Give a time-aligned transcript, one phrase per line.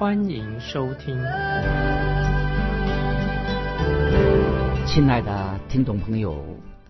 [0.00, 1.14] 欢迎收听。
[4.86, 6.42] 亲爱的听众朋友，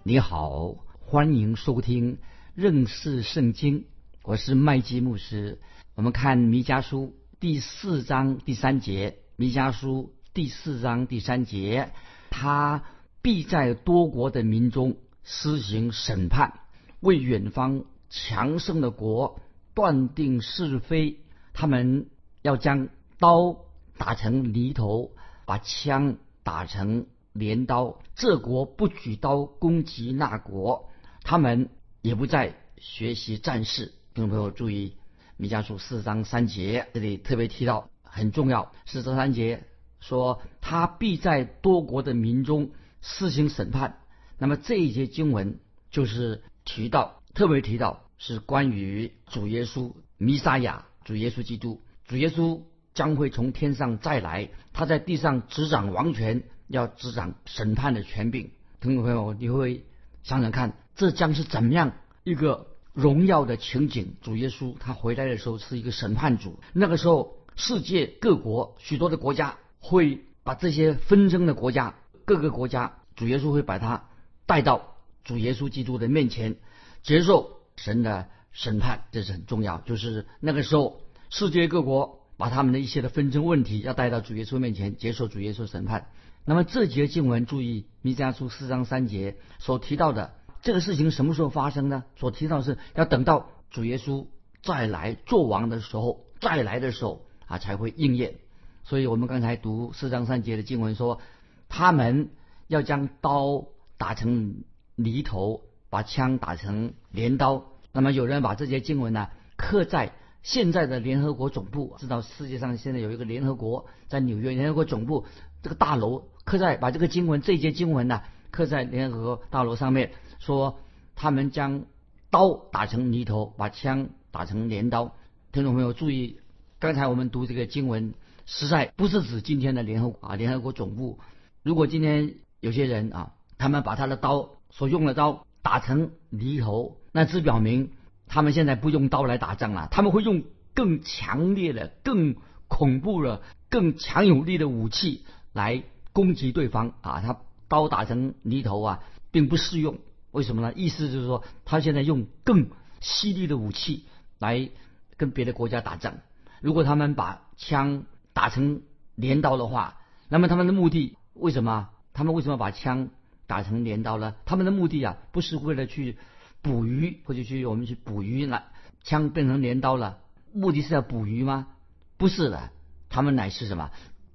[0.05, 2.19] 你好，欢迎收听
[2.55, 3.87] 认识圣经。
[4.23, 5.59] 我是麦基牧师。
[5.97, 11.91] 我们看弥迦书第四章第三节，弥迦书第四章第三节，
[12.31, 12.85] 他
[13.23, 16.61] 必在多国的民中施行审判，
[17.01, 19.41] 为远方强盛的国
[19.75, 21.19] 断定是非。
[21.53, 22.07] 他们
[22.43, 22.89] 要将
[23.21, 23.67] 刀
[23.99, 25.13] 打成犁头，
[25.45, 27.99] 把枪打成镰刀。
[28.17, 30.89] 这国不举刀攻击那国，
[31.23, 31.69] 他们
[32.01, 33.93] 也不再学习战事。
[34.15, 34.97] 听众朋友注意，
[35.37, 38.73] 弥迦书四章三节，这里特别提到很重要。
[38.87, 39.65] 四章三节
[40.01, 42.71] 说，他必在多国的民中
[43.03, 43.99] 施行审判。
[44.39, 52.63] 那么这一节经文就是提到，特别提到是关于主耶稣弥撒亚，主耶稣基督，主耶稣
[52.95, 58.51] 将会从天上再来，他在地上执掌王权，要执掌审判的权柄。
[58.81, 59.85] 听众朋友，你会
[60.23, 61.93] 想想看，这将是怎么样
[62.25, 62.67] 一个？
[62.93, 66.59] 荣耀的情景，主耶稣他回来的时候是一个审判主。
[66.73, 74.09] 那个时候，世界各国许多的国家会把这些纷争的国家，各个国家，主耶稣会把他
[74.45, 76.57] 带到主耶稣基督的面前，
[77.03, 79.79] 接受神的审判，这是很重要。
[79.79, 86.09] 就是那个时候，世界各国把他们的一些的纷争问题要带到主耶稣面前，接受主耶稣审判。
[86.47, 90.33] 那么这节经文，注意弥迦书四章三节所提到的。
[90.63, 92.05] 这个事情什么时候发生呢？
[92.17, 94.27] 所提到是要等到主耶稣
[94.63, 98.37] 再来做王的时候，再来的时候啊才会应验。
[98.85, 101.21] 所以我们刚才读四章三节的经文说，
[101.69, 102.31] 他们
[102.69, 103.67] 要将刀
[103.99, 104.65] 打成
[104.97, 107.67] 犁头，把枪打成镰刀。
[107.93, 110.13] 那么有人把这些经文呢刻在
[110.43, 115.27] 现在的联合国总部，知道世界上现在有一个联合国在纽约联合国总部
[115.63, 120.13] 这个大楼，刻在把这个经文这节经文呢刻在联合国大楼上面。
[120.39, 120.79] 说
[121.15, 121.85] 他们将
[122.31, 125.15] 刀打成泥头，把枪打成镰刀。
[125.53, 126.41] 听众朋友注意，
[126.79, 128.15] 刚才我们读这个经文，
[128.47, 131.19] 实在不是指今天的联合国啊联合国总部。
[131.63, 137.93] 如果今天有些人啊，他们把他的刀所用的刀打成犁头，那只表明
[138.31, 142.37] 他们现在不用刀来打仗了，他们会用更强烈的、更
[142.69, 145.83] 恐怖的、更强有力的武器来
[146.13, 147.21] 攻击对方啊。
[147.21, 147.37] 他
[147.67, 149.01] 刀打成犁头啊，
[149.33, 149.99] 并不适用。
[150.31, 150.73] 为什么呢？
[150.77, 152.69] 意思就是说，他现在用更
[153.01, 154.05] 犀利的武器
[154.39, 154.71] 来
[155.17, 156.19] 跟别的国家打仗。
[156.61, 158.83] 如果他们把枪打成
[159.17, 159.99] 镰刀的话，
[160.29, 161.89] 那么他们的目的为什么？
[162.13, 163.09] 他们为什么把枪
[163.49, 164.37] 打成镰刀呢？
[164.45, 166.17] 他们的目的啊，不是为了去
[166.63, 168.65] 捕鱼或者去我们去捕鱼了，
[169.03, 170.19] 枪变成镰刀了，
[170.53, 171.69] 目的是要捕鱼吗？
[172.17, 172.71] 不是的，
[173.09, 173.91] 他们乃是什么？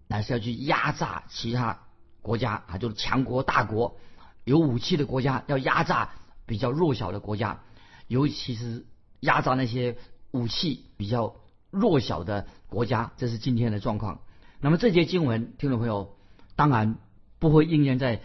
[0.08, 1.80] 乃是要去压榨其他
[2.22, 3.98] 国家啊，就是强国大国。
[4.44, 6.12] 有武器的国家要压榨
[6.46, 7.62] 比较弱小的国家，
[8.08, 8.86] 尤其是
[9.20, 9.98] 压榨那些
[10.32, 11.36] 武器比较
[11.72, 14.22] 弱小的国家，这是今天的状况。
[14.60, 16.16] 那么这节经文，听众朋友
[16.56, 16.98] 当然
[17.40, 18.22] 不会应验在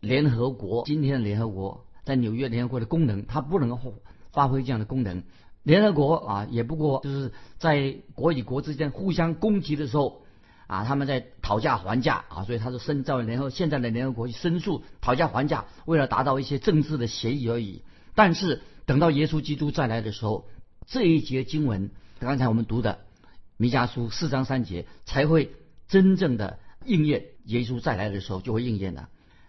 [0.00, 0.84] 联合国。
[0.84, 3.78] 今天的联合国在纽约联合国的功能，它不能够
[4.32, 5.22] 发挥这样的功能。
[5.62, 10.22] 联合国啊，也不过就是在国与国之间互相攻击的时候。
[10.66, 17.82] 啊，他们在讨价还价啊，所以他是申召联合现在的联合国去申诉讨价还价，为了达到一些政治的协议而已。
[18.14, 20.48] 但是等到耶稣基督再来的时候，
[20.86, 21.90] 这一节经文，
[22.20, 23.00] 刚才我们读的
[23.56, 25.50] 弥迦书四章三节才会
[25.88, 27.24] 真正的应验。
[27.46, 29.08] 耶稣再来的时候就会应验的。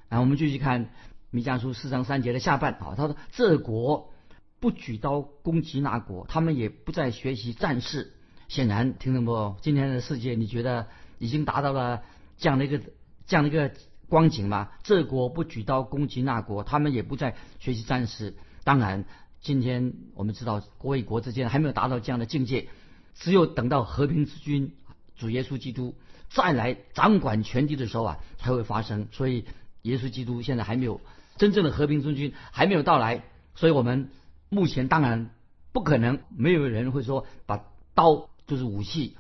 [0.10, 0.90] 然后我们继续看
[1.32, 4.12] 弥迦书四章三节的下半啊，他说这国
[4.60, 8.14] 不举刀攻击那国，他们也不再学习战事。
[8.48, 9.56] 显然，听懂不？
[9.62, 10.88] 今天的世界，你觉得？
[11.20, 12.02] 已经达到了
[12.38, 12.82] 这样的一个
[13.28, 13.72] 这样的一个
[14.10, 14.72] 光景吗？
[14.82, 18.36] 这国不举刀攻击那国，他们也不再学习战士。
[18.64, 19.06] 当然，
[19.40, 22.70] 今天我们知道国与国之间还没有达到这样的境界，
[23.14, 24.74] 只有等到和平之君
[25.16, 25.96] 主耶稣基督
[26.30, 29.08] 再来掌管全地的时候啊，才会发生。
[29.12, 29.46] 所以，
[29.84, 31.00] 耶稣基督现在还没有
[31.42, 33.24] 真正的和平中君还没有到来，
[33.56, 34.12] 所以我们
[34.50, 35.32] 目前当然
[35.72, 37.66] 不可能没有人会说把
[37.96, 39.18] 刀就是武器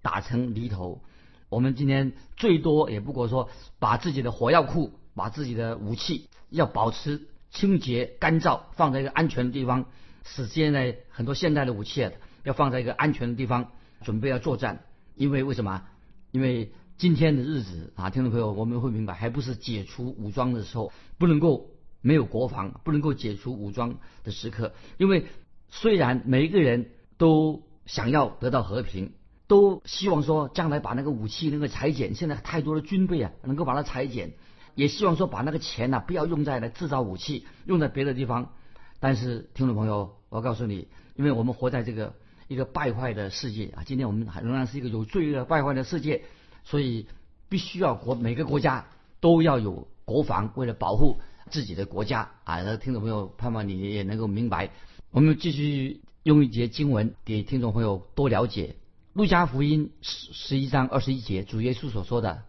[0.00, 1.02] 打成犁头。
[1.48, 9.86] 我们今天最多也不过说把自己的火药库、把自己的武器要保持清洁、干燥，放在一个安全的地方。
[10.22, 12.08] 使现在很多现代的武器，
[12.44, 13.72] 要放在一个安全的地方，
[14.02, 14.84] 准备要作战。
[15.16, 15.82] 因为为什么？
[16.30, 24.72] 因为今天的日子啊，听众朋友，我们会明白，还不是解除武装的时候，不能够没有国防，不能够解除武装的时刻。
[24.96, 25.26] 因为
[25.68, 29.12] 虽然每一个人都想要得到和平，
[29.46, 34.32] 都希望说将来把那个武器能够裁减，现在太多的军备啊，能够把它裁减，
[34.74, 38.52] 也希望说把那个钱呢不要用在来制造武器，用在别的地方。
[39.00, 42.14] 但是听众朋友，我告诉你，因为我们活在这个
[42.48, 46.24] 一个败坏的世界啊，今天我们仍然是一个有罪恶败坏的世界，
[46.66, 47.06] 所以
[47.48, 48.84] 必须要国每个国家
[49.20, 51.16] 都要有国防，为了保护
[51.48, 52.60] 自己的国家啊。
[52.76, 54.70] 听众朋友，盼望你也能够明白。
[55.10, 58.76] 我们继续用一节经文给听众朋友多了解。
[59.14, 62.42] 路加福音十十一章二十一节，主耶稣所说的，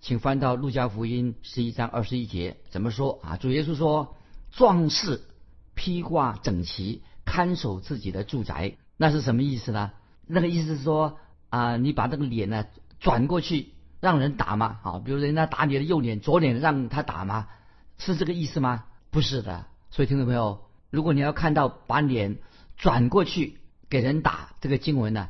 [0.00, 3.36] 请翻到路加福音十一章二十一节，怎么说啊？
[3.36, 4.14] 主耶稣说
[4.52, 5.22] ：“壮士。”
[5.74, 9.92] 披挂整齐，看守自己的住宅，那是什么意思呢？
[10.26, 12.66] 那个意思是说啊，你把那个脸呢
[13.02, 14.78] 转过去让人打吗？
[14.82, 17.48] 啊，比如人家打你的右脸，左脸让他打吗？
[17.98, 18.84] 是这个意思吗？
[19.10, 19.66] 不是的。
[19.90, 22.38] 所以听众朋友，如果你要看到把脸
[22.76, 23.58] 转过去
[23.90, 25.28] 给人打这个经文呢，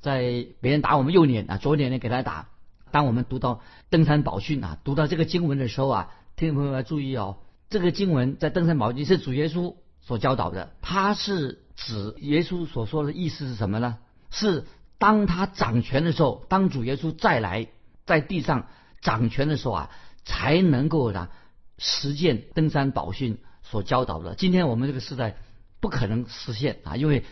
[0.00, 2.48] 在别人打我们右脸啊，左脸呢给他打。
[2.92, 7.38] 当我们读到登山宝训啊，读到这个经文的时候啊，听众朋友要注意哦，
[7.70, 9.74] 这个经文在登山宝训是主耶稣。
[10.06, 13.96] 所教导的，他是指耶稣所说的意思是什么呢？
[14.28, 14.66] 是
[15.04, 17.66] 当他掌权的时候，当主耶稣再来
[18.06, 18.68] 在地上
[19.02, 19.90] 掌权的时候啊，
[20.24, 21.28] 才能够呢
[21.76, 24.34] 实践登山宝训所教导的。
[24.34, 25.36] 今天我们这个时代
[25.78, 27.22] 不可能实现啊，因为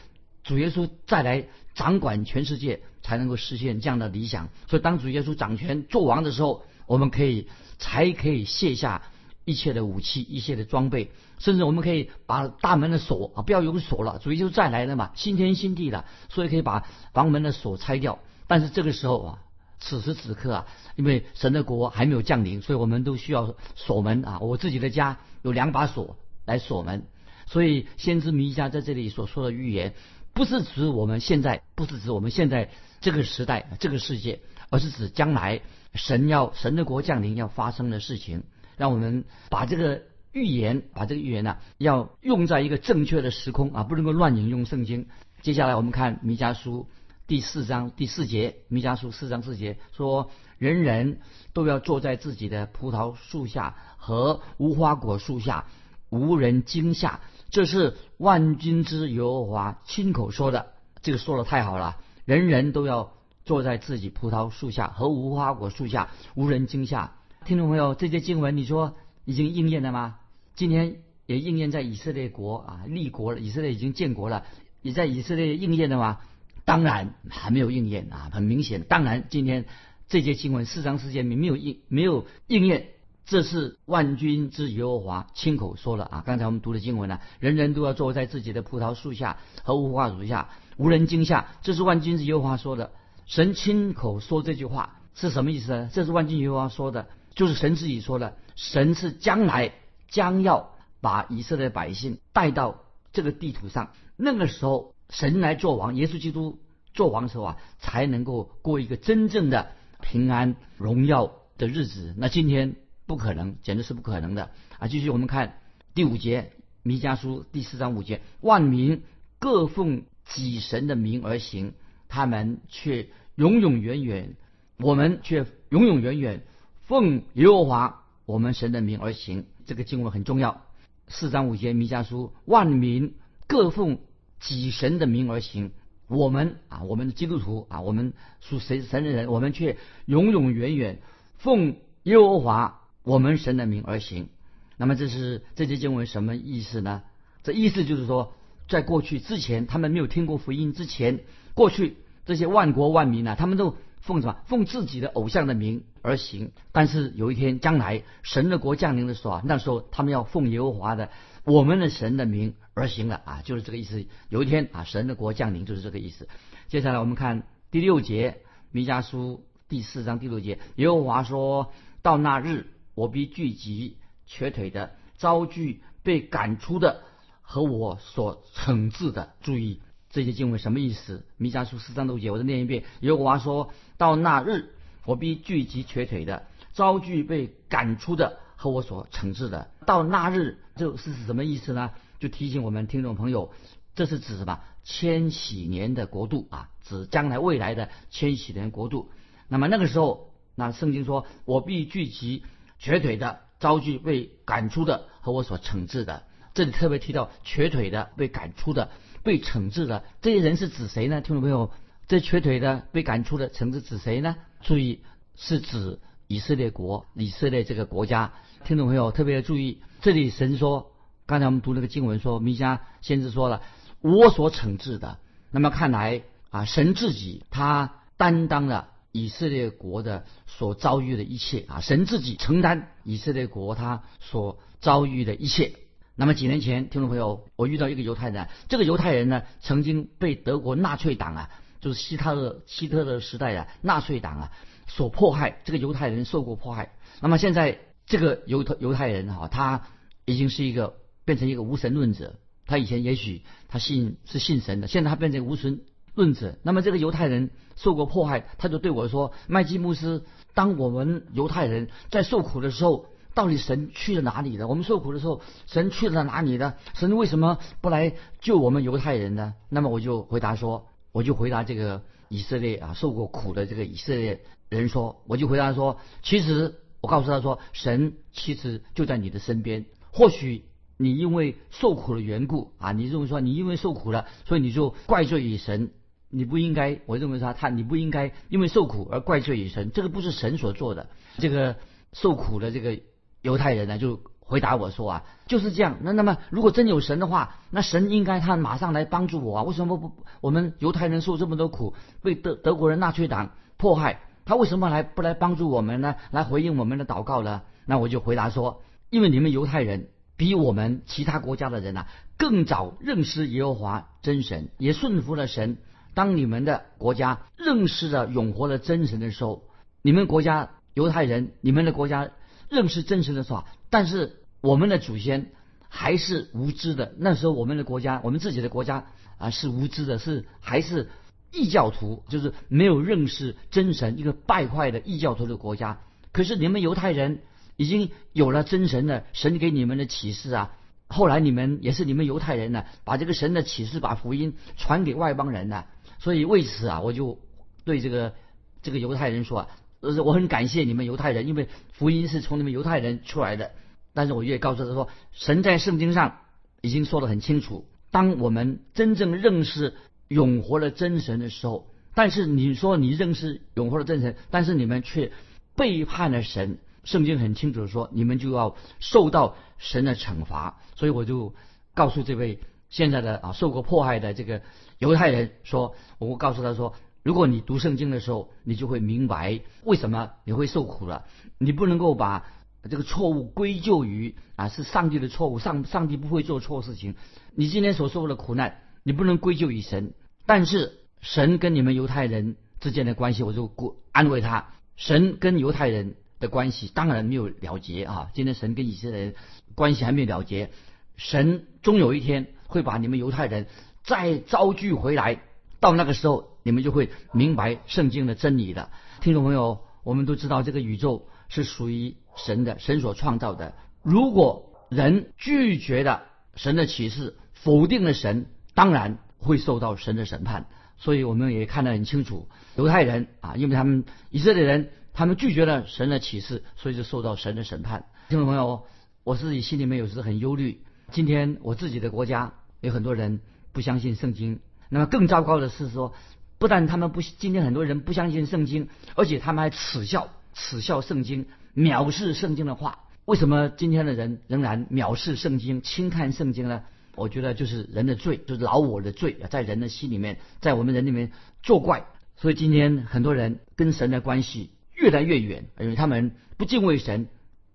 [0.45, 4.51] 主耶稣再来掌管全世界，才能够实现这样的理想。
[4.69, 7.49] 所以当主耶稣掌权做王的时候，我们可以
[7.79, 9.01] 才可以卸下。
[9.45, 18.19] 一切的武器，一切的装备，甚至我们可以把大门的锁啊，不要有锁了，主耶稣再来了嘛，新天新地了，所以可以把房门的锁拆掉。
[18.47, 19.39] 但是这个时候啊，
[19.81, 20.67] 此时此刻啊，
[20.97, 24.39] 因为神的国还没有降临，所以我们都需要锁门啊。
[24.41, 27.07] 我自己的家有两把锁来锁门，
[27.47, 29.95] 所以先知弥迦在这里所说的预言，
[30.35, 34.41] 不是指我们现在，不是指我们现在这个时代、这个世界，
[34.71, 35.63] 而是指将来
[35.95, 38.45] 神要神的国降临要发生的事情。
[38.83, 40.03] 让我们把这个
[40.33, 45.07] 预言，把这个预言呢，要用在一个正确的时空啊，不能够乱引用圣经。
[45.41, 46.89] 接下来我们看弥迦书
[47.29, 51.21] 第四章第四节，弥迦书四章四节说：“人人
[51.53, 55.67] 都要坐在自己的葡萄树下和无花果树下，
[56.11, 57.21] 无人惊吓。”
[57.51, 60.73] 这是万军之耶和华亲口说的。
[61.03, 63.13] 这个说的太好了，人人都要
[63.45, 67.13] 坐在自己葡萄树下和无花果树下，无人惊吓。
[67.45, 68.95] 听众朋友，这些经文你说
[69.25, 70.17] 已经应验了吗？
[70.55, 74.45] 今天也应验在以色列国啊，立国了，以色列已经建国了，
[74.81, 76.19] 也在以色列应验了吗？
[76.65, 78.83] 当然还没有应验啊，很明显。
[78.83, 79.65] 当然，今天
[80.09, 82.91] 这些经文四章四节没有应没有应验，
[83.27, 86.23] 这是万军之耶和华亲口说了啊。
[86.25, 91.49] 刚才我们读的经文呢，人人都要坐在自己的葡萄树下和无花果下，无人惊吓。
[91.63, 92.93] 这是万军之耶和华说的，
[93.27, 95.91] 神亲口说这句话是什么意思呢？
[95.93, 97.09] 这是万军耶和华说的。
[97.35, 99.73] 就是神自己说的，神是将来
[100.09, 106.61] 将要把以色列百姓带到这个地图上，那个时候神来做王，耶稣基督
[106.95, 112.15] 做王的时候啊，才能够过一个真正的平安荣耀的日子。
[112.17, 114.89] 那今天不可能，简直是不可能的啊！
[114.89, 115.59] 继续我们看
[115.95, 119.03] 第五节，弥迦书第四章五节，万民
[119.39, 121.75] 各奉己神的名而行，
[122.09, 124.37] 他们却永永远远，
[124.79, 126.45] 我们却永永远远。
[126.93, 130.61] 奉耶和华我们神的名而行，这个经文很重要。
[131.09, 133.15] 四章五节弥迦书，万民
[133.47, 134.01] 各奉
[134.39, 135.73] 己神的名而行。
[136.07, 141.01] 我们啊，我们的基督徒啊，我们属神神的人，我们却永永远远
[141.39, 144.29] 奉耶和华我们神的名而行。
[144.77, 147.05] 那么这是这节经文什么意思呢？
[147.43, 148.35] 这意思就是说，
[148.69, 151.21] 在过去之前，他们没有听过福音之前，
[151.55, 151.97] 过去
[152.27, 153.79] 这些万国万民啊，他们都。
[154.03, 154.37] 奉什么？
[154.47, 156.53] 奉自己的偶像的名而行。
[156.73, 161.09] 但是有一天将来神的国降临的时候啊，那时候他们要奉耶和华的
[161.45, 164.05] 我们的神的名而行了啊，就是这个意思。
[164.29, 166.29] 有一天啊，神的国降临就是这个意思。
[166.69, 177.05] 接下来我们看第六节，弥迦书第四章第六节，耶和华说到那日，我必聚集瘸腿的，遭拒被赶出的
[177.41, 179.35] 和我所惩治的。
[179.41, 179.81] 注意。
[180.13, 181.25] 这些经文什么意思？
[181.39, 182.85] 弥迦书四章六节，我再念一遍。
[183.01, 184.75] 耶和华说到那日，
[185.07, 189.71] 我必聚集瘸腿的，招聚被赶出的和我所惩治的。
[189.87, 191.93] 到那日，这是什么意思呢？
[192.21, 193.55] 就提醒我们听众朋友，
[193.95, 194.61] 这是指什么？
[194.85, 199.11] 千禧年的国度啊，指将来未来的千禧年国度。
[199.49, 202.45] 那么那个时候，那圣经说，我必聚集
[202.79, 206.25] 瘸腿的，遭拒被赶出的和我所惩治的。
[206.53, 208.91] 这里特别提到瘸腿的、被赶出的、
[209.23, 211.21] 被惩治的这些人是指谁呢？
[211.21, 211.71] 听众朋友，
[212.09, 214.37] 这瘸腿的、被赶出的、惩治指谁呢？
[214.61, 215.01] 注意，
[215.37, 218.33] 是指以色列国、以色列这个国家。
[218.65, 220.93] 听众朋友特别注意，这里神说，
[221.27, 223.63] 刚才我们读那个经文说，弥迦先知说了，
[224.01, 225.19] 我所惩治的。
[225.51, 235.75] 那么看来啊，神自己他担当了以色列国的所遭遇的一切啊，神自己承担以色列国他所遭遇的一切。
[236.15, 241.51] 那么几年前，听众朋友，我遇到一个犹太人，这个犹太人呢，曾经被德国纳粹党啊，
[241.81, 244.53] 就是希特勒希特勒时代的纳粹党啊
[244.87, 245.63] 所迫害。
[245.65, 246.93] 这个犹太人受过迫害。
[247.23, 249.87] 那么现在这个犹太犹太人哈，他
[250.27, 252.35] 已经是一个变成一个无神论者。
[252.67, 255.81] 他以前也许他信是信神的，现在他变成无神
[256.15, 256.59] 论者。
[256.63, 264.69] 那么这个犹太人受过迫害，他就对我说：“麦基牧师，当我们犹太人在受苦的时候。”到底神去了哪里呢？
[264.69, 266.75] 我们受苦的时候，神去了哪里呢？
[266.95, 269.55] 神为什么不来救我们犹太人呢？
[269.71, 279.87] 那么我就回答说，我就回答这个以色列啊受过苦的这个以色列人说，我就回答说，其实我告诉他说，神其实就在你的身边。
[280.13, 280.67] 或许
[280.99, 285.91] 你因为受苦的缘故啊，你认为说你因为受苦了，所以你就怪罪于神，
[286.29, 287.01] 你不应该。
[287.07, 291.09] 我认为说他你不应该因为受苦而怪罪于神，这个不是神所做的。
[291.39, 291.77] 这个
[292.13, 293.01] 受苦的这个。
[293.43, 295.97] 犹太人呢就回答我说啊，就是这样。
[296.03, 299.63] 那那么如果真有神的话，那神应该他马上来帮助我啊？
[299.63, 306.17] 为什么不我们犹太人受这么多苦，被德德国人纳粹党迫害，他为什么来不来帮助我们呢？
[306.31, 307.63] 来回应我们的祷告呢？
[307.87, 312.07] 那我就回答说，因为你们犹太人比我们其他国家的人呐
[312.37, 315.79] 更早认识耶和华真神，也顺服了神。
[316.15, 319.63] 当你们的国家认识了永活的真神的时候，
[320.03, 322.29] 你们国家犹太人，你们的国家。
[322.73, 325.53] 认识真神的说法，但是我们的祖先
[325.91, 327.15] 还是无知的。
[327.19, 331.11] 那时候我们的国家，我们自己的国家啊是无知的，是还是
[331.53, 336.01] 异教徒，就是没有认识真神，一个败坏的异教徒的国家。
[336.33, 337.43] 可是你们犹太人
[337.77, 340.75] 已经有了真神的神给你们的启示啊。
[341.09, 345.85] 后来你们也是你们犹太人呢，把这个神的启示、把福音传给外邦人呢。
[346.19, 347.39] 所以为此啊，我就
[347.85, 348.33] 对这个
[348.81, 349.61] 这个犹太人说。
[349.61, 349.69] 呃，
[350.03, 353.71] 我很感谢你们犹太人，因为福音是从你们犹太人出来的。
[354.13, 356.39] 但是我也告诉他说，神在圣经上
[356.81, 359.95] 已经说得很清楚，当我们真正认识
[360.27, 365.31] 永活的真神的时候，但是你说你认识永活的真神，但是你们却
[365.77, 370.81] 背叛了神，圣经很清楚的说，你们就要受到神的惩罚。
[370.97, 371.55] 所以我就
[371.95, 372.59] 告诉这位
[372.91, 374.63] 现在的啊受过迫害的这个
[374.99, 376.95] 犹太人说，我告诉他说。
[377.23, 381.25] 如果你读圣经的时候，你就会明白为什么你会受苦了。
[381.59, 382.47] 你不能够把
[382.91, 387.15] 这个错误归咎于啊是上帝的错误，上上帝不会做错事情。
[387.55, 390.15] 你今天所受的苦难，你不能归咎于神。
[390.47, 394.75] 但是神跟你们犹太人之间的关系，我就过安慰他。
[394.97, 398.31] 神跟犹太人的关系当然没有了结啊。
[398.35, 399.35] 今天神跟以色列人
[399.77, 400.73] 关系还没有了结，
[401.17, 403.69] 神终有一天会把你们犹太人
[404.03, 405.41] 再招聚回来。
[405.79, 406.52] 到那个时候。
[406.63, 408.91] 你们就会明白圣经的真理的，
[409.21, 413.75] 听众朋友，我们都知道这个宇宙是属于神的，神所创造的。
[414.03, 416.23] 如果人拒绝了
[416.55, 420.67] 神的启示，否定了神，当然会受到神的审判。
[420.97, 428.07] 所以我们也看得很清楚，犹太人啊，因为他们以色列人，他们拒绝了神的启示，所以就受到神的审判。
[428.29, 428.85] 听众朋友，
[429.25, 430.81] 我自己心里面有时很忧虑。
[431.11, 433.41] 今天我自己的国家有很多人
[433.73, 436.15] 不相信圣经，那么更糟糕的是说。
[436.63, 443.01] 不但他们不，今天很多人不相信圣经，而且他们还耻笑耻笑圣经，藐视圣经的话。
[443.25, 446.85] 为什么今天的人仍然藐视圣经、轻看圣经呢？
[447.17, 451.33] 我觉得就是人的罪，就是老我的罪啊，在人的心里面，在我们人里面
[451.65, 452.07] 作怪。
[452.37, 457.27] 所以今天很多人跟神的关系越来越远，因为他们不敬畏神，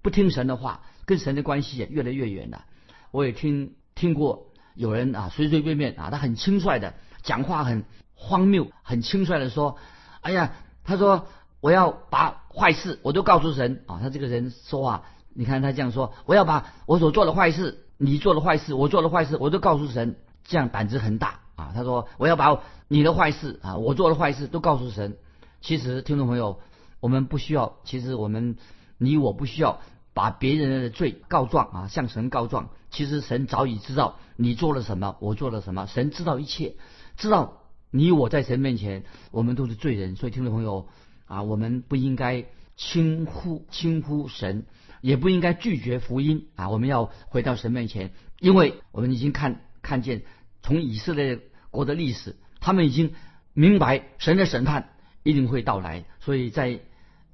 [0.02, 2.64] 不听神的话，跟神的关系也越来越远了。
[3.12, 6.94] 我也听听过有人啊，随随便便啊，他很轻率的
[7.28, 7.86] 讲话，很。
[8.20, 9.78] 荒谬，很轻率的说
[10.22, 10.54] ：“哎呀，
[10.84, 11.28] 他说
[11.62, 15.04] 我要把坏事我都告诉神啊。”他这个人说话，
[15.36, 21.74] 你看他这样说：“我要把我所做的坏事，你做的坏事，我做的坏事，我都告诉神。”这样胆子很大啊。
[21.76, 25.16] 他说：“我要把你的坏事啊，我做的坏事都告诉神。”
[25.62, 26.60] 其实，听众朋友，
[27.00, 28.58] 我们不需要，其实我们
[28.98, 29.80] 你我不需要
[30.16, 32.70] 把别人的罪告状啊，向神告状。
[32.90, 36.78] 其实神早已知道你做了什么，我做了什么，神知道一切，
[37.18, 40.16] 知道你我在神面前，我们都是罪人。
[40.16, 40.88] 所以听众朋友
[41.26, 42.46] 啊，我们不应该
[42.76, 44.66] 轻忽轻忽神，
[45.02, 46.70] 也不应该拒绝福音啊。
[46.70, 50.22] 我们要回到神面前，因为我们已经看看见
[50.62, 51.40] 从以色列
[51.72, 53.14] 国的历史，他们已经
[53.54, 54.94] 明白神的审判
[55.24, 56.06] 一定会到来。
[56.20, 56.80] 所以在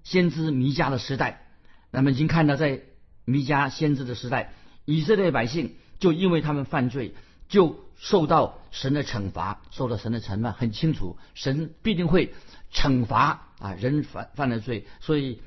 [0.04, 1.46] 先知弥迦的时代，
[1.92, 2.82] 那么已经看到在
[3.26, 4.54] 弥迦先知的时代。
[4.86, 7.14] 以色列百姓就因为他们犯罪，
[7.48, 12.34] 就受到神的惩罚，受到神的惩罚很清楚，神必定会
[12.74, 14.86] 惩罚啊人犯犯了罪。
[15.00, 15.42] 所以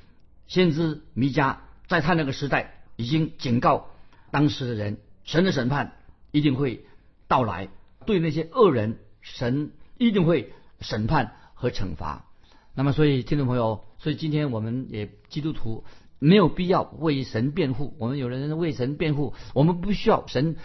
[0.47, 3.91] 先知弥迦在他那个时代已经警告
[4.31, 5.93] 当时的人，神的审判
[6.31, 6.87] 一定会
[7.29, 7.69] 到来，
[8.07, 12.25] 对那些恶人，神一定会审判和惩罚。
[12.75, 15.85] 那么，所以听众朋友，所以今天我们也基督徒。
[16.19, 17.95] 没有必要为神辩护。
[17.99, 20.57] 我们有人为神辩护，我们不需要神，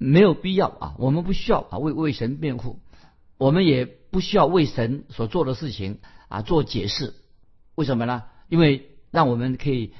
[0.00, 2.80] 没有必要啊，我们不需要啊为为神辩护，
[3.38, 7.14] 我们也不需要为神所做的事情啊做解释。
[7.74, 8.24] 为什么呢？
[8.48, 9.92] 因为让我们可以，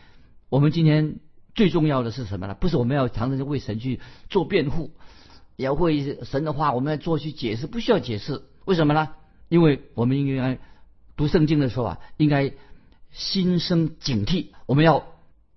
[0.48, 1.20] 我们今天
[1.54, 2.54] 最重要的是什么呢？
[2.54, 4.90] 不是我们要常常为神去做辩护，
[5.56, 8.42] 要为神的话我们要做去解释，不需要解释。
[8.64, 9.10] 为什么呢？
[9.48, 10.58] 因为我们应该
[11.16, 12.52] 读圣经的时候啊，应该。
[13.12, 15.04] 心生警惕，我们要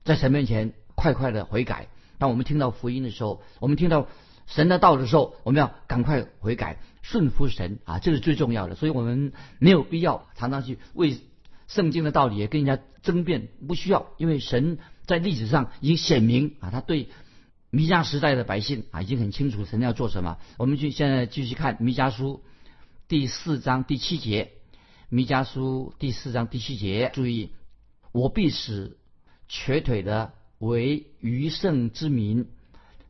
[0.03, 1.87] 在神面前快快的悔改。
[2.17, 4.07] 当我们听到福音的时候，我们听到
[4.47, 8.75] 神的道的时候，我们要赶快悔改，顺服神啊，这是最重要的。
[8.75, 11.17] 所以我们没有必要常常去为
[11.67, 17.09] 圣经的道理也跟人家争辩，不需要，因为神在历史上已经显明啊，他对
[17.69, 20.37] 弥迦时代的百姓啊已经很清楚神要做什么。
[20.57, 22.43] 我们去现在继续看弥迦书
[23.07, 24.51] 第四章第七节。
[25.09, 27.51] 弥迦书第四章第七节，注意，
[28.11, 28.97] 我必使
[29.47, 32.47] 瘸腿的为余胜之民，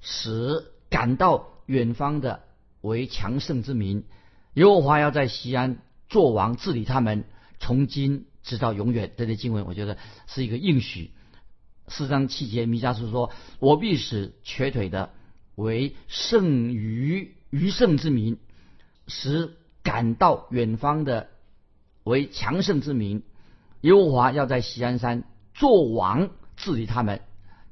[0.02, 2.44] 使赶到远方的
[2.82, 4.06] 为强盛之民。
[4.54, 7.24] 耶和华要在西安做王治理他们，
[7.60, 9.12] 从今直到永远。
[9.18, 11.10] 这些经文我觉得是一个应许。
[11.88, 15.10] 四章七节，弥迦书说：“我必使瘸腿的
[15.56, 18.38] 为胜于余胜之民，
[19.08, 21.32] 使赶到远方的。”
[22.06, 23.24] 为强盛之民，
[23.82, 25.24] 耶和华要在西安山
[25.56, 27.22] 做王治理他们，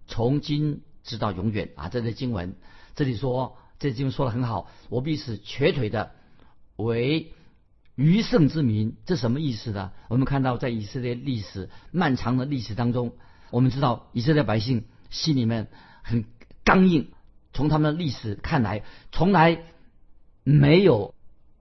[0.08, 1.90] 从今直到永远啊！
[1.90, 2.56] 这是经文，
[3.02, 4.70] 这里说这经文说的很好。
[4.90, 6.12] 我必使瘸腿的
[6.76, 7.34] 为
[7.96, 9.92] 余胜之民，这什么意思呢？
[10.08, 13.14] 我们看到在以色列历史漫长的历史当中，
[13.50, 15.68] 我们知道以色列百姓心里面
[16.04, 16.26] 很
[16.64, 17.10] 刚硬，
[17.54, 19.64] 从他们的历史看来，从来
[20.44, 21.16] 没有。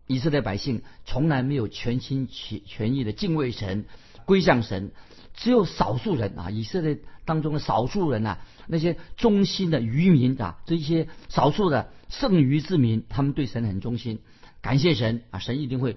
[0.06, 3.86] 以色列百姓从来没有全心全全意的敬畏神、
[4.26, 4.92] 归向神，
[5.34, 14.20] 只有少数人啊，以色列当中的少数人呐，那些忠心的渔民啊，这些少数的剩余之民，他们对神很忠心，
[14.60, 15.96] 感谢神啊，神一定会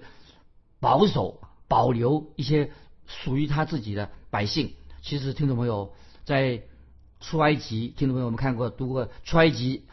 [0.80, 2.70] 保守保留一些
[3.06, 4.74] 属于他自己的百姓。
[5.02, 5.92] 其实听众朋友
[6.24, 6.62] 在
[7.20, 9.86] 出埃及，听众朋友我们看过读过出埃及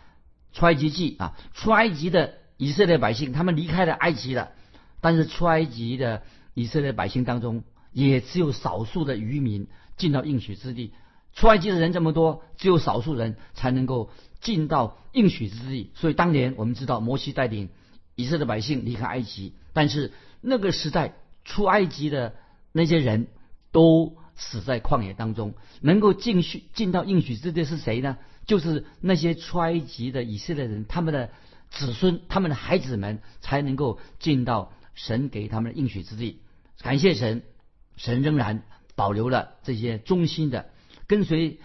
[0.54, 2.36] 出埃及记啊，出埃及的。
[2.58, 4.51] 以色列百姓他们离开了埃及了，
[4.99, 6.21] 但是出埃及的
[6.54, 10.93] 以色列百姓当中，也只有少数的渔民进到应许之地。
[11.34, 14.10] 出埃及的人这么多，只有少数人才能够
[14.41, 15.91] 进到应许之地。
[15.95, 17.69] 所以当年我们知道摩西带领
[18.15, 21.13] 以色列百姓离开埃及，但是那个时代
[21.45, 22.36] 出埃及的
[22.71, 23.27] 那些人
[23.71, 25.54] 都死在旷野当中。
[25.82, 28.17] 能够进去进到应许之地是谁呢？
[28.45, 31.30] 就是那些出埃及的以色列人，他们的。
[31.73, 36.41] 子孙他们的孩子们才能够进到神给他们的应许之地。
[36.82, 37.43] 感谢神，
[38.01, 38.63] 神仍然
[38.95, 40.71] 保留了这些忠心的
[41.05, 41.59] 跟随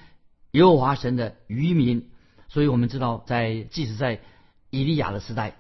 [0.51, 2.11] 耶和华神的渔民。
[2.49, 4.21] 所以我们知道，在即使在
[4.69, 5.57] 以利亚的时代，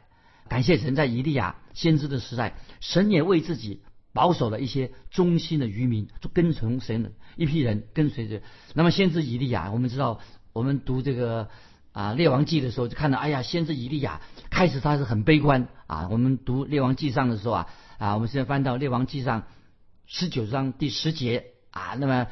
[0.50, 3.80] 感谢神，在以利亚先知的时代，神也为自己
[4.12, 8.42] 保守了一些忠心的渔民，就跟从神的一批人跟随着。
[8.74, 10.20] 那么先知以利亚，我们知道，
[10.52, 11.48] 我们读这个。
[11.92, 16.08] 啊，列王记的时候就看到，哎呀，先知以利亚开始他是很悲观啊。
[16.10, 19.44] 我们读列王记上的时候啊，啊，我们现在翻到列王记上
[20.06, 22.28] 十九章第十节啊，那么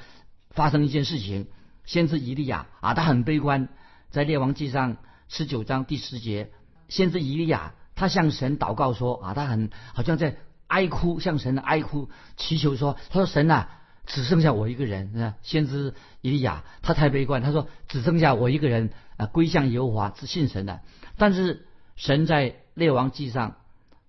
[0.51, 1.47] 发生一件事情，
[1.85, 3.69] 先知以利亚啊，他很悲观，
[4.11, 4.97] 在列王记上
[5.29, 6.51] 十九章第十节，
[6.89, 10.37] 先知以利亚他向神祷告说啊，他很好像在
[10.69, 13.69] 哀哭，向神的哀哭祈求说，他说神呐。
[14.07, 20.83] 只剩下我一个人，啊先知以利亚，他太悲观，他说只剩下我一个人啊，归向耶和华，是信神的。
[21.17, 23.57] 但是神在列王记上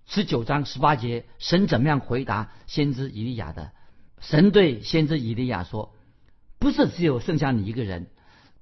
[0.06, 3.72] 十九章十八节，神怎么样回答先知以利亚的？
[4.20, 5.94] 神对先知以利亚说
[6.58, 8.06] ：“不是只有剩下你一个人，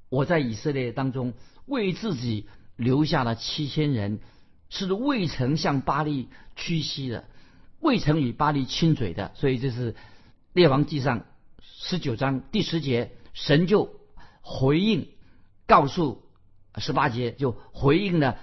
[0.08, 1.34] 我在以色列当中
[1.66, 4.20] 为自己留下了七千人，
[4.70, 7.24] 是未曾向巴黎屈膝的，
[7.78, 9.94] 未曾与巴黎亲嘴的。”所以这是
[10.54, 11.26] 列王记上
[11.60, 14.00] 十九章第十节，神就
[14.40, 15.08] 回应，
[15.66, 16.22] 告诉
[16.78, 18.38] 十八节就回应了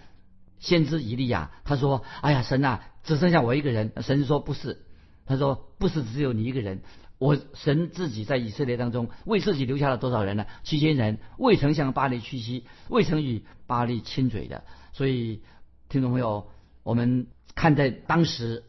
[0.62, 4.86] 先知以利亚，他说：“哎呀，神啊，只剩下我一个人。”神说：“不是。”
[5.26, 6.84] 他说：“不是只有你一个人，
[7.17, 10.45] 我神自己在以色列当中为自己留下了多少人呢？
[10.63, 14.63] 七千人，未曾向巴黎屈膝，未曾与巴黎亲嘴的。
[14.93, 15.41] 所以，
[15.89, 16.50] 听众朋友，
[16.84, 18.63] 我们看在当时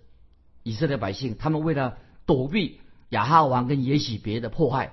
[0.62, 4.92] 以色列百姓，他们为了躲避亚哈王跟耶喜别的迫害，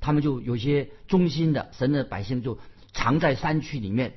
[0.00, 2.58] 他们就有些忠心的神的百姓就
[2.94, 4.14] 藏在山区里面。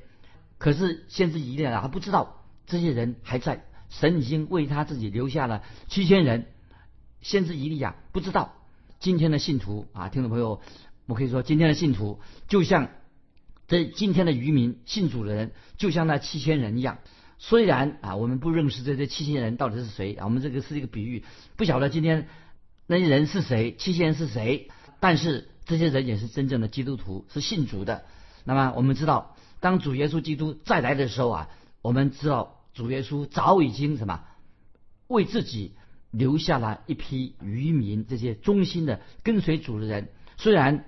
[0.64, 6.46] 可是，先知以利亚他不知道这些人还在，神已经为他自己留下了七千人。”
[7.20, 8.54] 先知以利亚不知道
[8.98, 10.62] 今天的信徒啊，听众朋友，
[11.04, 12.88] 我可以说今天的信徒就像
[13.68, 16.96] 这今天的渔民信主的人，就像那七千人一样。
[17.38, 21.24] 虽然啊，我们不认识这这七千人到底是谁啊，我们这个是一个比喻，
[21.56, 22.26] 不晓得今天
[22.86, 24.70] 那些人是谁，七千人是谁。
[24.98, 28.06] 但是这些人也是真正的基督徒，是信主的。
[28.44, 29.33] 那么我们知道，
[29.64, 31.48] 当主耶稣基督再来的时候啊，
[31.80, 34.22] 我们知道主耶稣早已经什么
[35.08, 35.72] 为自己。
[36.16, 40.10] 留下了一批渔民，这些忠心的跟随主的人。
[40.36, 40.84] 虽然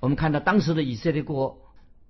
[0.00, 1.58] 我们看到当时的以色列国，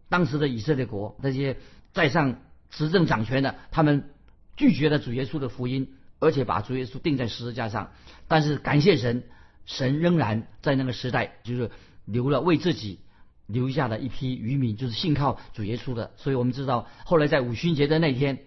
[0.09, 1.57] 当时的以色列国那些
[1.93, 2.41] 在上
[2.71, 4.09] 执政掌权的，他们
[4.57, 7.91] 拒绝了主耶稣的福音，而且把主耶稣钉在十字架上。
[8.29, 9.25] 但是感谢神，
[9.67, 11.73] 神仍然在那个时代，就是
[12.05, 13.01] 留了为自己
[13.47, 16.13] 留下了一批渔民，就是信靠主耶稣的。
[16.17, 18.41] 所以我们知道，后来在五旬节的那天，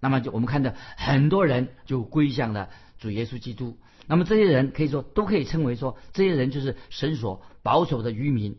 [0.00, 2.68] 那么就我们看到很多人就归向了。
[2.98, 8.56] 主耶稣基督，那么这些人可以说都可以称为说，这些人就是神所保守的渔民。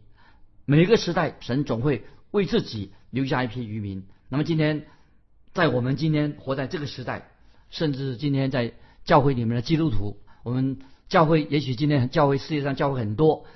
[0.66, 4.06] 每个时代，神总会为自己留下一批渔民。
[4.30, 4.86] 那么今天，
[5.54, 7.32] 在我们今天活在这个时代，
[7.72, 8.74] 甚至今天在
[9.06, 10.78] 教会里面的基督徒，我们
[11.10, 13.48] 教会也许今天教会世界上教会很多，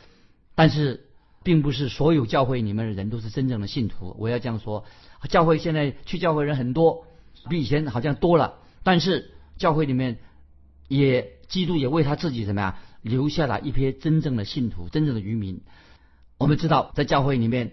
[0.55, 1.10] 但是
[1.43, 4.15] 并不是所有教会里面的人都是真正的信徒。
[4.19, 4.85] 我要这样说，
[5.29, 7.05] 教会现在去教会人很多，
[7.49, 10.19] 比以前好像多了，但是教会里面。
[10.87, 15.61] 也，基督也为他自己怎么样留下了一批真正的信徒，真正的渔民。
[16.37, 17.71] 我们知道，在教会里面，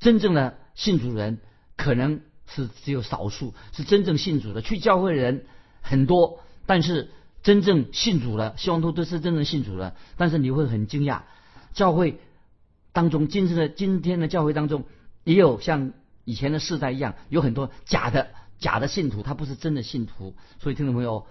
[0.00, 1.38] 真正的信主人
[1.76, 4.62] 可能是只有少数，是真正信主的。
[4.62, 5.46] 去教会的人
[5.80, 7.12] 很多，但是
[7.44, 9.94] 真正信主的，希望都都是真正信主的。
[10.16, 11.20] 但是你会很惊讶，
[11.72, 12.18] 教会
[12.94, 14.84] 当中，今日的今天的教会当中，
[15.24, 15.92] 也有像
[16.24, 18.28] 以前的世代一样，有很多假的
[18.58, 20.34] 假的信徒，他不是真的信徒。
[20.58, 21.26] 所以，听众朋友。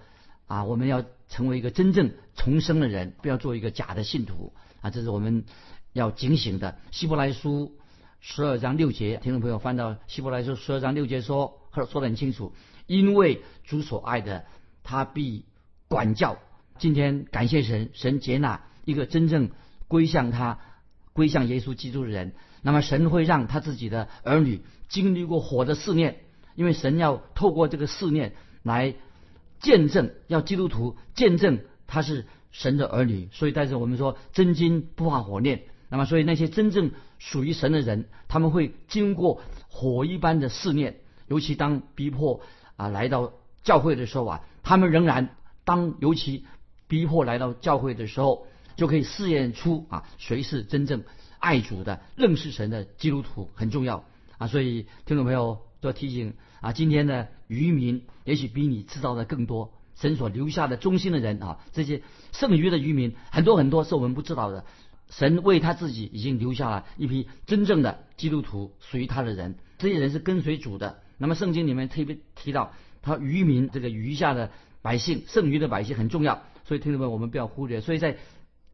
[0.46, 4.90] 啊，我们要成为一个真正重生的人，不要做一个假的信徒啊！
[4.90, 5.46] 这是我们
[5.94, 6.76] 要警醒的。
[6.90, 7.78] 希伯来书
[8.20, 12.52] 十二章六节，听众朋友翻到希伯来书十二章六节说，说得很清楚，
[12.86, 14.44] 因为主所爱的，
[14.82, 15.46] 他必
[15.88, 16.36] 管教。
[16.78, 19.48] 今天感谢神，神接纳一个真正
[19.88, 20.58] 归向他、
[21.14, 26.18] 归向耶稣基督的人，那么神会让他自己的儿女经历过火的试炼，
[26.54, 28.94] 因为神要透过这个试炼来。
[29.60, 35.62] 见证要基督徒见证他是神的儿女，所以但是我们说真金不怕火炼。
[35.88, 40.96] 那么，所以那些真正属于神的人，他们会经过火一般的试炼，
[41.28, 42.42] 尤其当逼迫
[42.76, 46.44] 啊来到教会的时候啊，他们仍然当尤其
[46.86, 51.04] 逼迫来到教会的时候，就可以试验出啊谁是真正
[51.38, 54.04] 爱主的、认识神的基督徒，很重要
[54.38, 54.46] 啊。
[54.46, 57.28] 所以听众朋友都要提醒啊，今天的。
[57.46, 64.64] 渔民也许比你知道的更多，神所留下的忠心的人啊， 这些剩余的渔民很多很多是我们不知道的。
[65.10, 71.02] 神为他自己已经留下了一批真正的基督徒，属于他的人，这些人是跟随主的。
[71.18, 77.82] 那么圣经里面特别提到，他渔民这个余下的百姓，剩余的百姓很重要，所以听众们我们不要忽略。
[77.82, 78.16] 所以在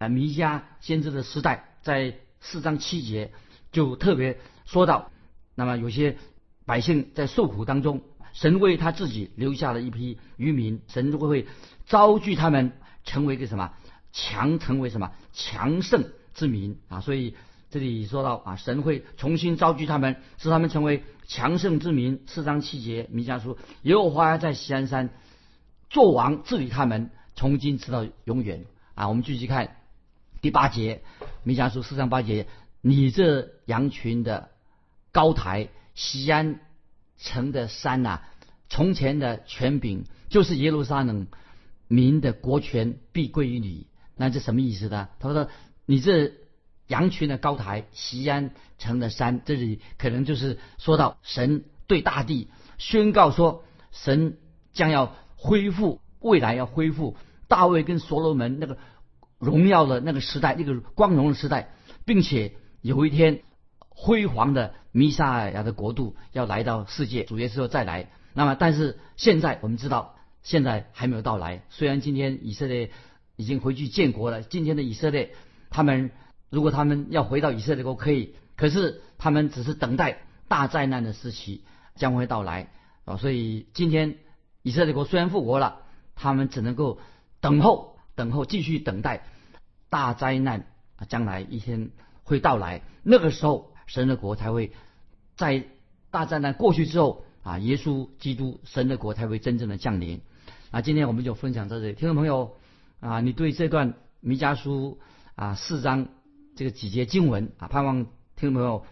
[0.01, 3.33] 啊弥迦先知的时代，在四章七节
[3.71, 5.11] 就特别说到，
[5.55, 6.17] 那么有些
[6.65, 8.01] 百姓在受苦当中。
[8.33, 11.47] 神为他自己留下了一批渔民，神会会
[11.85, 12.73] 招聚他们
[13.05, 13.75] 成为一个什么
[14.11, 17.01] 强，成为什么强盛之民啊！
[17.01, 17.35] 所以
[17.69, 22.23] 这里说到啊，神会重新招聚他们，使他们成为强盛之民。
[22.27, 25.11] 四章七节，弥迦书，耶和华在西安山
[25.91, 29.09] 做王治理他们，从今直到永远啊！
[29.09, 29.77] 我们继续看
[30.41, 31.03] 第八节，
[31.43, 32.47] 弥迦书四章八节，
[32.81, 34.51] 你这羊群的
[35.13, 36.61] 高台，西安。
[37.23, 38.23] 城的山呐，
[38.71, 41.27] 从前的权柄就是耶路撒冷
[41.87, 43.89] 民的国权必归于你。
[44.17, 45.11] 那这什么意思呢？
[45.19, 45.51] 他说
[45.85, 46.33] 你这
[46.87, 52.49] 羊群的高台，西安城的山，这里可能就是说到神对大地
[52.79, 54.39] 宣告说，神
[54.73, 58.79] 将要恢复，未来要恢复大卫跟所罗门那个
[59.41, 61.71] 荣耀的那个时代，那个光荣的时代，
[62.05, 63.43] 并且有一天
[63.89, 68.11] 辉煌的弥撒亚的国度要来到世界，主耶稣再来。
[68.35, 71.65] 那么，但是现在我们知道，现在还没有到来。
[71.71, 72.93] 虽然今天以色列
[73.35, 75.33] 已经回去建国了，今天的以色列，
[75.71, 76.11] 他们
[76.49, 81.65] 如果他们要回到以色列国可以，可是他们只是等待大灾难的时期
[81.97, 82.69] 将会到来
[83.05, 83.17] 啊。
[83.17, 84.19] 所以今天
[84.63, 85.81] 以色列国虽然复国了，
[86.15, 87.01] 他们只能够
[87.41, 89.25] 等候，等候，继续等待
[89.89, 91.91] 大灾难啊，将来一天
[92.25, 92.83] 会到来。
[93.03, 94.73] 那个时候，神的国才会
[95.37, 95.65] 在
[96.11, 97.25] 大灾难过去之后。
[97.43, 100.21] 啊，耶稣基督神的国才会真正的降临。
[100.71, 102.55] 啊，今天我们就分享到这里，听众朋友
[103.01, 105.01] 啊，你对这段弥迦书
[105.37, 106.09] 啊四章
[106.55, 108.05] 这个几节经文啊，盼望
[108.37, 108.85] 听众朋友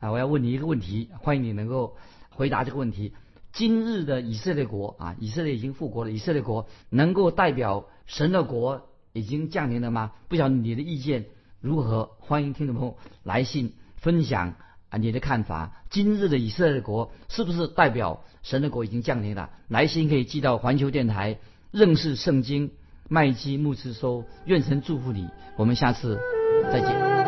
[0.00, 1.96] 啊，我要问你一个问题，欢迎你能够
[2.30, 3.14] 回答这个问题：
[3.52, 10.12] 今日的以色列国啊，以色列已经复国了，以色列国能够代表神的国已经降临了吗？
[10.28, 11.26] 不晓得你的意见
[11.60, 12.10] 如何？
[12.18, 14.54] 欢迎听众朋友来信分享。
[14.88, 15.72] 啊，你的看法？
[15.88, 19.48] 今日的以色列国是不是代表神的国已经降临了？
[19.68, 21.38] 来信可以寄到环球电台
[21.70, 22.72] 认识圣经
[23.08, 24.24] 麦基牧师收。
[24.44, 26.18] 愿神祝福你，我们下次
[26.70, 27.21] 再见。